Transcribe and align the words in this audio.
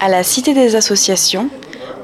À 0.00 0.08
la 0.08 0.22
Cité 0.22 0.54
des 0.54 0.76
Associations, 0.76 1.50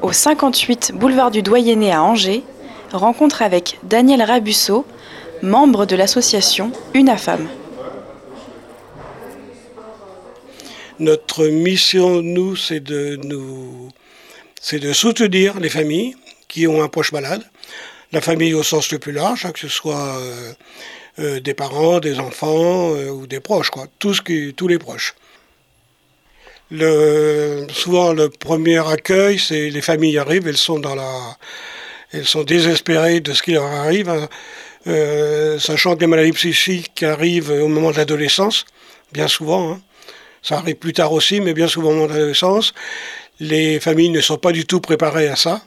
au 0.01 0.11
58 0.11 0.91
boulevard 0.93 1.31
du 1.31 1.41
Doyenné 1.41 1.91
à 1.91 2.03
Angers, 2.03 2.43
rencontre 2.91 3.41
avec 3.41 3.79
Daniel 3.83 4.21
Rabusso, 4.21 4.85
membre 5.41 5.85
de 5.85 5.95
l'association 5.95 6.71
Une 6.93 7.15
Femme. 7.17 7.47
Notre 10.99 11.47
mission, 11.47 12.21
nous, 12.21 12.55
c'est 12.55 12.79
de 12.79 13.17
soutenir 14.93 15.59
les 15.59 15.69
familles 15.69 16.15
qui 16.47 16.67
ont 16.67 16.83
un 16.83 16.87
proche 16.87 17.11
malade, 17.11 17.43
la 18.11 18.21
famille 18.21 18.53
au 18.53 18.63
sens 18.63 18.91
le 18.91 18.99
plus 18.99 19.11
large, 19.11 19.45
hein, 19.45 19.51
que 19.51 19.59
ce 19.59 19.67
soit 19.67 20.17
euh, 20.17 20.53
euh, 21.19 21.39
des 21.39 21.55
parents, 21.55 21.99
des 21.99 22.19
enfants 22.19 22.93
euh, 22.93 23.09
ou 23.09 23.25
des 23.25 23.39
proches, 23.39 23.71
tous 23.97 24.67
les 24.67 24.77
proches. 24.77 25.15
Souvent, 26.73 28.13
le 28.13 28.29
premier 28.29 28.79
accueil, 28.87 29.37
c'est 29.37 29.69
les 29.69 29.81
familles 29.81 30.17
arrivent, 30.17 30.47
elles 30.47 30.57
sont 30.57 30.79
dans 30.79 30.95
la, 30.95 31.37
elles 32.11 32.25
sont 32.25 32.43
désespérées 32.43 33.19
de 33.19 33.33
ce 33.33 33.43
qui 33.43 33.51
leur 33.51 33.65
arrive, 33.65 34.09
hein. 34.09 34.27
sachant 35.59 35.95
que 35.95 36.01
les 36.01 36.07
maladies 36.07 36.31
psychiques 36.31 37.03
arrivent 37.03 37.51
au 37.51 37.67
moment 37.67 37.91
de 37.91 37.97
l'adolescence, 37.97 38.65
bien 39.11 39.27
souvent. 39.27 39.71
Hein. 39.71 39.81
Ça 40.41 40.57
arrive 40.57 40.75
plus 40.75 40.93
tard 40.93 41.13
aussi, 41.13 41.41
mais 41.41 41.53
bien 41.53 41.67
souvent 41.67 41.91
au 41.91 41.93
moment 41.93 42.07
de 42.07 42.13
l'adolescence. 42.13 42.73
Les 43.39 43.79
familles 43.79 44.09
ne 44.09 44.21
sont 44.21 44.37
pas 44.37 44.51
du 44.51 44.65
tout 44.65 44.81
préparées 44.81 45.27
à 45.27 45.35
ça. 45.35 45.61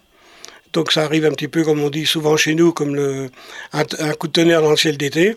Donc 0.73 0.93
ça 0.93 1.05
arrive 1.05 1.25
un 1.25 1.31
petit 1.31 1.49
peu, 1.49 1.63
comme 1.65 1.83
on 1.83 1.89
dit 1.89 2.05
souvent 2.05 2.37
chez 2.37 2.55
nous, 2.55 2.73
comme 2.73 2.95
le, 2.95 3.31
un, 3.73 3.85
coup 4.15 4.27
de 4.27 4.33
tonnerre 4.33 4.61
dans 4.61 4.71
le 4.71 4.77
ciel 4.77 4.99
d'été. 4.99 5.37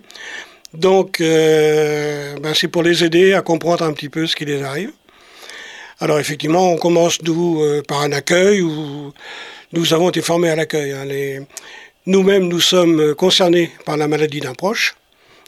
Donc 0.74 1.22
euh, 1.22 2.36
ben 2.42 2.54
c'est 2.54 2.68
pour 2.68 2.84
les 2.84 3.04
aider 3.04 3.34
à 3.34 3.42
comprendre 3.42 3.84
un 3.86 3.94
petit 3.94 4.10
peu 4.10 4.28
ce 4.28 4.36
qui 4.36 4.46
les 4.46 4.64
arrive. 4.64 4.92
Alors 6.02 6.20
effectivement, 6.20 6.72
on 6.72 6.78
commence 6.78 7.22
nous 7.24 7.62
euh, 7.62 7.82
par 7.82 8.02
un 8.02 8.12
accueil 8.12 8.62
où 8.62 9.14
nous 9.74 9.94
avons 9.94 10.10
été 10.10 10.22
formés 10.22 10.50
à 10.50 10.56
l'accueil. 10.56 10.94
Hein. 10.94 11.46
Nous-mêmes, 12.06 12.48
nous 12.48 12.62
sommes 12.62 13.14
concernés 13.16 13.72
par 13.86 13.98
la 13.98 14.08
maladie 14.08 14.40
d'un 14.40 14.54
proche. 14.54 14.96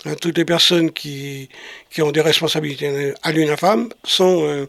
Hein. 0.06 0.16
toutes 0.20 0.38
les 0.38 0.46
personnes 0.46 0.92
qui, 0.92 1.48
qui, 1.90 2.02
ont 2.02 2.12
des 2.12 2.22
responsabilités 2.22 3.14
à 3.24 3.32
l'UNAFAM 3.32 3.90
sont, 4.04 4.44
euh, 4.46 4.68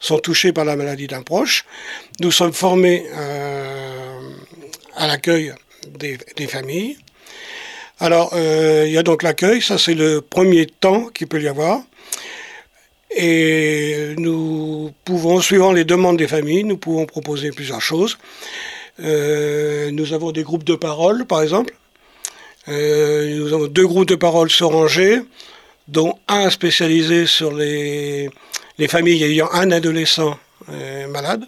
sont 0.00 0.18
touchées 0.18 0.52
par 0.52 0.64
la 0.64 0.76
maladie 0.76 1.06
d'un 1.06 1.22
proche. 1.22 1.64
Nous 2.20 2.30
sommes 2.30 2.52
formés 2.52 3.06
à 4.96 5.06
l'accueil 5.06 5.52
des, 5.88 6.46
familles. 6.46 6.98
Alors, 8.00 8.30
euh, 8.34 8.84
il 8.86 8.92
y 8.92 8.98
a 8.98 9.02
donc 9.02 9.22
l'accueil, 9.22 9.62
ça 9.62 9.78
c'est 9.78 9.94
le 9.94 10.20
premier 10.20 10.66
temps 10.66 11.06
qu'il 11.06 11.28
peut 11.28 11.40
y 11.40 11.48
avoir. 11.48 11.82
Et 13.14 14.14
nous 14.16 14.51
suivant 15.40 15.72
les 15.72 15.84
demandes 15.84 16.16
des 16.16 16.28
familles, 16.28 16.64
nous 16.64 16.76
pouvons 16.76 17.06
proposer 17.06 17.50
plusieurs 17.50 17.80
choses. 17.80 18.18
Euh, 19.00 19.90
nous 19.90 20.12
avons 20.12 20.32
des 20.32 20.42
groupes 20.42 20.64
de 20.64 20.74
parole, 20.74 21.24
par 21.26 21.42
exemple. 21.42 21.74
Euh, 22.68 23.36
nous 23.38 23.52
avons 23.52 23.66
deux 23.66 23.86
groupes 23.86 24.08
de 24.08 24.14
parole 24.14 24.50
sur 24.50 24.76
Angers, 24.76 25.20
dont 25.88 26.18
un 26.28 26.50
spécialisé 26.50 27.26
sur 27.26 27.52
les, 27.52 28.30
les 28.78 28.88
familles 28.88 29.24
ayant 29.24 29.50
un 29.52 29.70
adolescent 29.70 30.38
malade. 31.10 31.44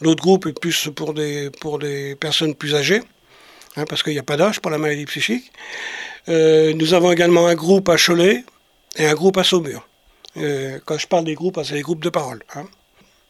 L'autre 0.00 0.22
groupe 0.22 0.46
est 0.46 0.58
plus 0.58 0.90
pour 0.94 1.14
des, 1.14 1.50
pour 1.60 1.78
des 1.78 2.16
personnes 2.16 2.54
plus 2.54 2.74
âgées, 2.74 3.00
hein, 3.76 3.84
parce 3.88 4.02
qu'il 4.02 4.12
n'y 4.12 4.18
a 4.18 4.22
pas 4.22 4.36
d'âge 4.36 4.60
pour 4.60 4.70
la 4.70 4.78
maladie 4.78 5.06
psychique. 5.06 5.50
Euh, 6.28 6.74
nous 6.74 6.92
avons 6.92 7.12
également 7.12 7.46
un 7.46 7.54
groupe 7.54 7.88
à 7.88 7.96
Cholet 7.96 8.44
et 8.96 9.06
un 9.06 9.14
groupe 9.14 9.38
à 9.38 9.44
Saumur. 9.44 9.88
Euh, 10.36 10.78
quand 10.84 10.98
je 10.98 11.06
parle 11.06 11.24
des 11.24 11.34
groupes, 11.34 11.58
c'est 11.64 11.74
les 11.74 11.82
groupes 11.82 12.02
de 12.02 12.10
parole. 12.10 12.42
Hein. 12.54 12.66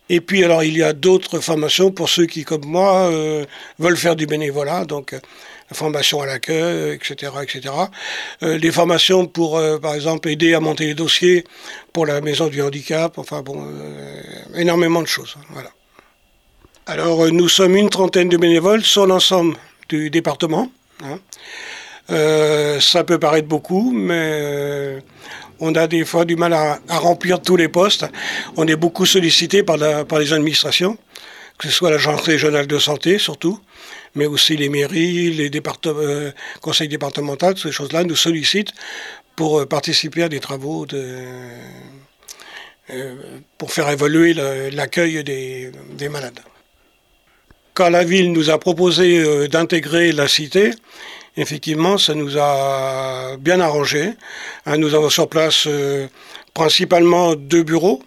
Et 0.09 0.21
puis 0.21 0.45
alors 0.45 0.62
il 0.62 0.77
y 0.77 0.85
a 0.85 0.93
d'autres 0.93 1.41
formations 1.41 1.91
pour 1.91 2.09
ceux 2.09 2.27
qui, 2.27 2.45
comme 2.45 2.65
moi, 2.65 3.11
euh, 3.11 3.45
veulent 3.79 3.97
faire 3.97 4.15
du 4.15 4.27
bénévolat, 4.27 4.85
donc 4.85 5.13
la 5.13 5.77
formation 5.77 6.20
à 6.20 6.27
l'accueil, 6.27 6.95
etc., 6.95 7.33
etc. 7.42 7.75
les 8.42 8.70
formations 8.70 9.27
pour, 9.27 9.61
par 9.83 9.95
exemple, 9.97 10.29
aider 10.29 10.55
à 10.55 10.61
monter 10.61 10.86
les 10.86 10.95
dossiers 10.95 11.42
pour 11.92 12.07
la 12.07 12.20
maison 12.20 12.47
du 12.47 12.63
handicap, 12.63 13.19
enfin 13.19 13.42
bon, 13.42 13.67
énormément 14.55 15.03
de 15.03 15.09
choses. 15.09 15.36
Voilà. 15.51 15.70
Alors, 16.89 17.25
euh, 17.25 17.30
nous 17.30 17.48
sommes 17.48 17.77
une 17.77 17.91
trentaine 17.91 18.29
de 18.29 18.36
bénévoles 18.36 18.85
sur 18.85 19.07
l'ensemble 19.07 19.57
du 19.89 20.09
département. 20.09 20.70
Hein. 21.03 21.19
Euh, 22.11 22.80
ça 22.80 23.05
peut 23.05 23.18
paraître 23.18 23.48
beaucoup, 23.48 23.92
mais 23.92 24.40
euh, 24.42 25.00
on 25.61 25.74
a 25.74 25.86
des 25.86 26.05
fois 26.05 26.24
du 26.24 26.36
mal 26.36 26.52
à, 26.52 26.78
remplir 26.89 27.40
tous 27.40 27.56
les 27.56 27.68
postes. 27.68 28.06
On 28.56 28.67
est 28.67 28.77
beaucoup 28.77 29.06
sollicité 29.06 29.62
par, 29.62 29.77
les 29.77 30.33
administrations, 30.33 30.96
que 31.58 31.68
ce 31.68 31.74
soit 31.74 31.90
l'agence 31.90 32.22
régionale 32.22 32.67
de 32.67 32.78
santé 32.78 33.18
surtout, 33.18 33.58
mais 34.14 34.27
aussi 34.27 34.56
les 34.56 34.68
mairies, 34.68 35.33
les 35.33 35.50
conseils 36.61 36.89
départementaux, 36.89 37.56
ces 37.56 37.72
choses-là 37.72 38.05
nous 38.05 38.17
sollicitent 38.17 38.73
pour 39.34 39.67
participer 39.67 40.23
à 40.23 40.28
des 40.28 40.40
travaux 40.40 40.86
pour 43.58 43.73
faire 43.73 43.90
évoluer 43.90 44.33
l'accueil 44.70 45.24
des 45.24 46.08
malades 46.08 46.40
quand 47.77 47.90
la 47.90 48.05
ville 48.05 48.33
nous 48.33 48.48
a 48.48 48.58
proposé 48.58 49.18
euh, 49.18 49.48
d'intégrer 49.48 50.11
la 50.11 50.27
cité, 50.27 50.70
effectivement, 51.36 51.98
ça 51.98 52.14
nous 52.14 52.39
a 52.39 53.36
bien 53.39 53.61
arrangé. 53.61 54.13
Hein, 54.67 54.79
nous 54.79 54.95
avons 54.95 55.11
sur 55.11 55.29
place 55.29 55.64
euh, 55.67 56.07
principalement 56.55 57.35
deux 57.35 57.63
bureaux. 57.63 58.02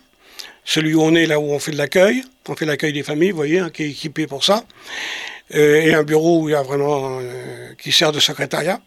Celui 0.65 0.93
où 0.93 1.01
on 1.01 1.15
est, 1.15 1.25
là 1.25 1.39
où 1.39 1.51
on 1.51 1.59
fait 1.59 1.71
de 1.71 1.77
l'accueil, 1.77 2.23
on 2.47 2.55
fait 2.55 2.65
l'accueil 2.65 2.93
des 2.93 3.03
familles, 3.03 3.31
vous 3.31 3.37
voyez, 3.37 3.59
hein, 3.59 3.69
qui 3.69 3.83
est 3.83 3.89
équipé 3.89 4.27
pour 4.27 4.43
ça. 4.43 4.63
Euh, 5.55 5.81
et 5.81 5.93
un 5.93 6.03
bureau 6.03 6.47
vraiment, 6.47 7.19
qui 7.81 7.91
sert 7.91 8.11
de 8.11 8.19
secrétariat. 8.19 8.79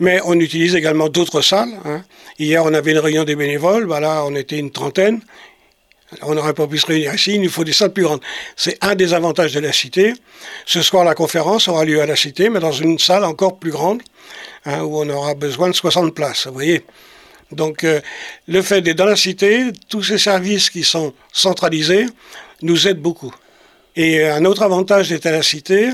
Mais 0.00 0.20
on 0.24 0.38
utilise 0.40 0.74
également 0.74 1.08
d'autres 1.08 1.42
salles. 1.42 1.78
Hein. 1.84 2.02
Hier, 2.38 2.64
on 2.64 2.74
avait 2.74 2.92
une 2.92 2.98
réunion 2.98 3.24
des 3.24 3.36
bénévoles. 3.36 3.84
Voilà, 3.84 4.24
on 4.24 4.34
était 4.34 4.58
une 4.58 4.70
trentaine. 4.70 5.20
On 6.20 6.34
n'aurait 6.34 6.52
pas 6.52 6.66
pu 6.66 6.78
se 6.78 6.86
réunir 6.86 7.14
ici, 7.14 7.34
il 7.34 7.40
nous 7.40 7.48
faut 7.48 7.64
des 7.64 7.72
salles 7.72 7.92
plus 7.92 8.02
grandes. 8.02 8.20
C'est 8.56 8.76
un 8.84 8.94
des 8.94 9.14
avantages 9.14 9.54
de 9.54 9.60
la 9.60 9.72
cité. 9.72 10.12
Ce 10.66 10.82
soir, 10.82 11.04
la 11.04 11.14
conférence 11.14 11.68
aura 11.68 11.84
lieu 11.84 12.00
à 12.00 12.06
la 12.06 12.16
cité, 12.16 12.50
mais 12.50 12.60
dans 12.60 12.72
une 12.72 12.98
salle 12.98 13.24
encore 13.24 13.58
plus 13.58 13.70
grande, 13.70 14.02
hein, 14.66 14.82
où 14.82 15.00
on 15.00 15.08
aura 15.08 15.34
besoin 15.34 15.70
de 15.70 15.74
60 15.74 16.14
places, 16.14 16.46
vous 16.46 16.52
voyez. 16.52 16.84
Donc, 17.50 17.84
euh, 17.84 18.00
le 18.48 18.62
fait 18.62 18.80
d'être 18.80 18.96
dans 18.96 19.06
la 19.06 19.16
cité, 19.16 19.70
tous 19.88 20.02
ces 20.02 20.18
services 20.18 20.70
qui 20.70 20.84
sont 20.84 21.12
centralisés, 21.32 22.06
nous 22.62 22.88
aident 22.88 23.00
beaucoup. 23.00 23.34
Et 23.96 24.24
un 24.24 24.44
autre 24.44 24.62
avantage 24.62 25.10
d'être 25.10 25.26
à 25.26 25.32
la 25.32 25.42
cité, 25.42 25.90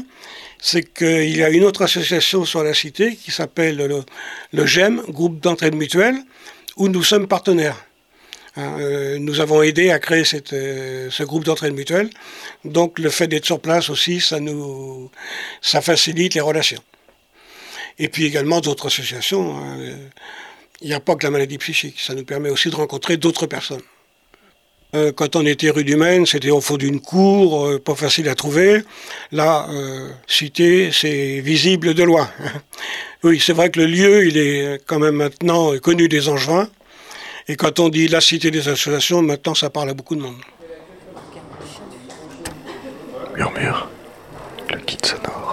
c'est 0.60 0.82
qu'il 0.82 1.36
y 1.36 1.42
a 1.42 1.50
une 1.50 1.64
autre 1.64 1.82
association 1.82 2.44
sur 2.44 2.62
la 2.62 2.74
cité 2.74 3.16
qui 3.16 3.30
s'appelle 3.30 3.76
le, 3.76 4.04
le 4.52 4.66
GEM, 4.66 5.02
Groupe 5.08 5.40
d'entraide 5.40 5.74
mutuelle, 5.74 6.16
où 6.76 6.88
nous 6.88 7.02
sommes 7.02 7.26
partenaires. 7.26 7.87
Hein, 8.58 8.76
euh, 8.80 9.18
nous 9.20 9.40
avons 9.40 9.62
aidé 9.62 9.92
à 9.92 10.00
créer 10.00 10.24
euh, 10.52 11.08
ce 11.10 11.22
groupe 11.22 11.44
d'entraide 11.44 11.74
mutuelle. 11.74 12.10
Donc 12.64 12.98
le 12.98 13.08
fait 13.08 13.28
d'être 13.28 13.44
sur 13.44 13.60
place 13.60 13.88
aussi, 13.88 14.20
ça, 14.20 14.40
nous, 14.40 15.10
ça 15.62 15.80
facilite 15.80 16.34
les 16.34 16.40
relations. 16.40 16.82
Et 18.00 18.08
puis 18.08 18.24
également 18.24 18.60
d'autres 18.60 18.86
associations. 18.86 19.56
Hein. 19.56 19.78
Il 20.80 20.88
n'y 20.88 20.94
a 20.94 21.00
pas 21.00 21.14
que 21.14 21.24
la 21.24 21.30
maladie 21.30 21.58
psychique, 21.58 22.00
ça 22.00 22.14
nous 22.14 22.24
permet 22.24 22.50
aussi 22.50 22.68
de 22.68 22.74
rencontrer 22.74 23.16
d'autres 23.16 23.46
personnes. 23.46 23.82
Euh, 24.96 25.12
quand 25.12 25.36
on 25.36 25.46
était 25.46 25.70
rue 25.70 25.84
du 25.84 25.96
Maine, 25.96 26.26
c'était 26.26 26.50
au 26.50 26.60
fond 26.60 26.78
d'une 26.78 27.00
cour, 27.00 27.80
pas 27.82 27.94
facile 27.94 28.28
à 28.28 28.34
trouver. 28.34 28.82
Là, 29.30 29.68
cité, 30.26 30.90
c'est 30.92 31.40
visible 31.40 31.94
de 31.94 32.02
loin. 32.02 32.28
oui, 33.22 33.38
c'est 33.38 33.52
vrai 33.52 33.70
que 33.70 33.78
le 33.78 33.86
lieu, 33.86 34.26
il 34.26 34.36
est 34.36 34.80
quand 34.84 34.98
même 34.98 35.14
maintenant 35.14 35.78
connu 35.78 36.08
des 36.08 36.28
Angevins. 36.28 36.68
Et 37.50 37.56
quand 37.56 37.80
on 37.80 37.88
dit 37.88 38.08
la 38.08 38.20
cité 38.20 38.50
des 38.50 38.68
associations, 38.68 39.22
maintenant 39.22 39.54
ça 39.54 39.70
parle 39.70 39.88
à 39.88 39.94
beaucoup 39.94 40.14
de 40.14 40.20
monde. 40.20 40.36
Murmure, 43.34 43.88
le 44.70 44.76
kit 44.80 44.98
sonore. 45.02 45.47